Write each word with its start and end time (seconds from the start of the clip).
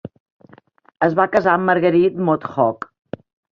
Es 1.09 1.13
va 1.19 1.27
casar 1.35 1.53
amb 1.59 1.71
Marguerite 1.71 2.27
Maud 2.31 2.51
Hogg. 2.57 2.91